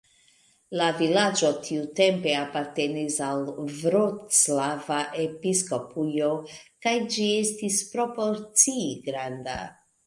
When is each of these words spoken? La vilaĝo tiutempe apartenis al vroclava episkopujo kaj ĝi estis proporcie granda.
La 0.77 0.85
vilaĝo 1.01 1.51
tiutempe 1.67 2.33
apartenis 2.37 3.19
al 3.27 3.45
vroclava 3.83 5.01
episkopujo 5.27 6.35
kaj 6.63 6.99
ĝi 7.17 7.31
estis 7.47 7.81
proporcie 7.95 8.87
granda. 9.11 9.61